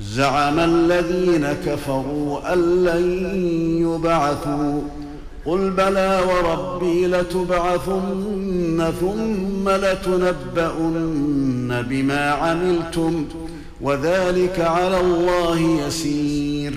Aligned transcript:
زعم 0.00 0.58
الذين 0.58 1.46
كفروا 1.66 2.52
أن 2.52 2.84
لن 2.84 3.04
يبعثوا. 3.80 4.80
قل 5.46 5.70
بلى 5.70 6.20
وربي 6.28 7.06
لتبعثن 7.06 8.92
ثم 9.00 9.68
لتنبؤن 9.68 11.02
بما 11.82 12.30
عملتم 12.30 13.24
وذلك 13.80 14.60
على 14.60 15.00
الله 15.00 15.60
يسير. 15.86 16.72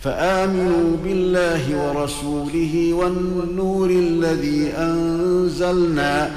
فآمنوا 0.00 0.96
بالله 1.04 1.62
ورسوله 1.86 2.92
والنور 2.92 3.90
الذي 3.90 4.72
أنزلنا 4.78 6.30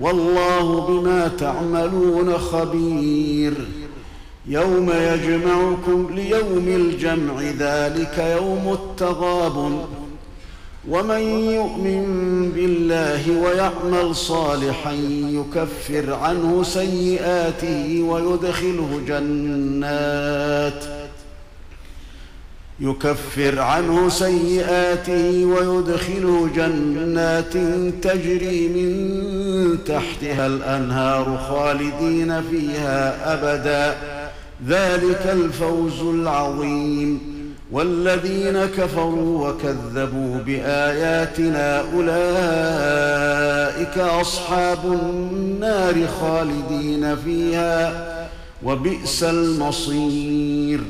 والله 0.00 0.86
بما 0.86 1.30
تعملون 1.38 2.38
خبير. 2.38 3.54
يوم 4.46 4.90
يجمعكم 4.90 6.10
ليوم 6.14 6.68
الجمع 6.68 7.40
ذلك 7.58 8.18
يوم 8.18 8.72
التغابن. 8.72 9.84
ومن 10.88 11.20
يؤمن 11.50 12.04
بالله 12.54 13.38
ويعمل 13.42 14.16
صالحا 14.16 14.92
يكفر 15.28 16.14
عنه 16.14 16.62
سيئاته 16.62 18.02
ويدخله 18.02 19.00
جنات. 19.08 20.84
يكفر 22.80 23.60
عنه 23.60 24.08
سيئاته 24.08 25.44
ويدخله 25.44 26.48
جنات 26.56 27.52
تجري 28.02 28.68
من 28.68 29.78
تحتها 29.86 30.46
الأنهار 30.46 31.38
خالدين 31.48 32.42
فيها 32.42 33.34
أبدا. 33.34 34.11
ذلك 34.68 35.26
الفوز 35.32 36.00
العظيم. 36.00 37.32
والذين 37.72 38.64
كفروا 38.64 39.48
وكذبوا 39.48 40.38
بآياتنا 40.46 41.80
أولئك 41.80 43.98
أصحاب 43.98 44.78
النار 44.84 46.06
خالدين 46.20 47.16
فيها 47.16 48.04
وبئس 48.62 49.22
المصير. 49.22 50.80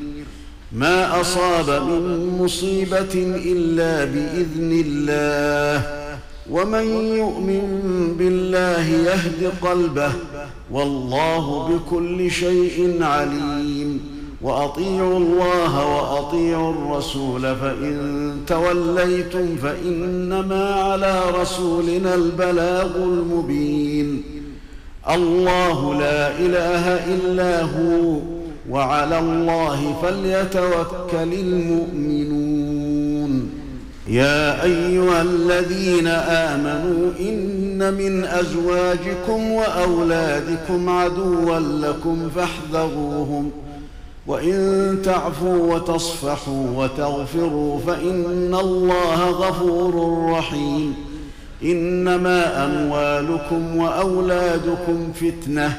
ما 0.73 1.21
أصاب 1.21 1.83
من 1.83 2.39
مصيبة 2.43 3.15
إلا 3.45 4.05
بإذن 4.05 4.85
الله. 4.87 6.02
ومن 6.51 6.87
يؤمن 7.17 7.65
بالله 8.19 8.87
يهد 8.89 9.53
قلبه 9.63 10.13
والله 10.71 11.69
بكل 11.69 12.31
شيء 12.31 13.03
عليم. 13.03 14.13
وأطيعوا 14.43 15.19
الله 15.19 15.73
وأطيعوا 15.95 16.73
الرسول 16.73 17.57
فإن 17.57 17.95
توليتم 18.47 19.57
فإنما 19.57 20.75
على 20.75 21.23
رسولنا 21.41 22.15
البلاغ 22.15 22.97
المبين. 22.97 24.23
الله 25.11 25.95
لا 25.95 26.39
إله 26.39 26.85
إلا 27.15 27.63
هو 27.63 28.19
وعلى 28.71 29.19
الله 29.19 29.81
فليتوكل 30.03 31.33
المؤمنون. 31.33 32.52
يا 34.09 34.65
أيها 34.65 35.23
الذين 35.23 36.07
آمنوا 36.07 37.11
إن 37.21 37.95
من 37.95 38.25
أزواجكم 38.25 39.51
وأولادكم 39.51 40.89
عدوا 40.89 41.59
لكم 41.59 42.31
فاحذروهم 42.37 43.51
وإن 44.27 44.99
تعفوا 45.05 45.75
وتصفحوا 45.75 46.67
وتغفروا 46.77 47.79
فإن 47.81 48.55
الله 48.61 49.31
غفور 49.31 50.25
رحيم 50.31 50.95
إنما 51.63 52.65
أموالكم 52.65 53.77
وأولادكم 53.77 55.13
فتنة 55.15 55.79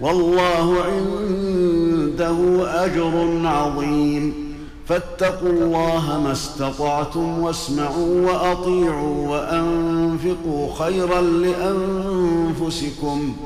والله 0.00 0.82
عنده 0.82 2.36
أجر 2.84 3.40
عظيم 3.44 4.53
فاتقوا 4.88 5.48
الله 5.48 6.20
ما 6.24 6.32
استطعتم 6.32 7.38
واسمعوا 7.38 8.30
وأطيعوا 8.30 9.28
وأنفقوا 9.28 10.74
خيرا 10.78 11.20
لأنفسكم 11.20 13.36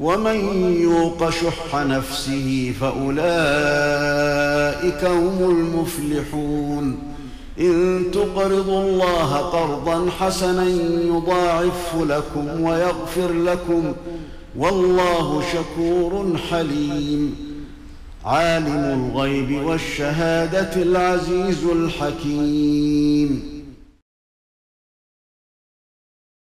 ومن 0.00 0.36
يوق 0.80 1.30
شح 1.30 1.74
نفسه 1.74 2.74
فأولئك 2.80 3.24
هم 5.04 5.50
المفلحون 5.50 6.98
إن 7.60 8.04
تقرضوا 8.12 8.82
الله 8.82 9.36
قرضا 9.36 10.10
حسنا 10.20 10.64
يضاعفه 11.04 12.04
لكم 12.04 12.62
ويغفر 12.62 13.32
لكم 13.32 13.92
والله 14.58 15.42
شكور 15.52 16.36
حليم 16.50 17.45
عالم 18.26 19.10
الغيب 19.14 19.64
والشهادة 19.64 20.82
العزيز 20.82 21.64
الحكيم. 21.64 23.55